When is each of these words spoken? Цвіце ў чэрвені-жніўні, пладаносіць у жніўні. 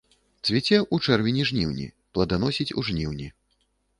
Цвіце 0.47 0.77
ў 0.93 0.95
чэрвені-жніўні, 1.09 1.85
пладаносіць 2.17 2.69
у 2.83 2.87
жніўні. 2.87 3.29